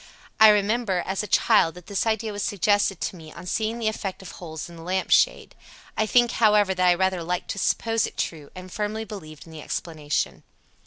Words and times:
"I 0.39 0.49
remember, 0.49 1.03
as 1.05 1.21
a 1.21 1.27
child, 1.27 1.75
that 1.75 1.85
this 1.85 2.07
idea 2.07 2.31
was 2.31 2.41
suggested 2.41 2.99
to 3.01 3.15
me 3.15 3.31
on 3.31 3.45
seeing 3.45 3.77
the 3.77 3.87
effect 3.87 4.23
of 4.23 4.31
holes 4.31 4.67
in 4.67 4.75
the 4.77 4.81
lamp 4.81 5.11
shade. 5.11 5.53
I 5.95 6.07
think, 6.07 6.31
however, 6.31 6.73
that 6.73 6.87
I 6.87 6.95
rather 6.95 7.21
liked 7.21 7.51
to 7.51 7.59
suppose 7.59 8.07
it 8.07 8.17
true 8.17 8.49
and 8.55 8.71
firmly 8.71 9.05
believed 9.05 9.45
in 9.45 9.51
the 9.51 9.61
explanation." 9.61 10.41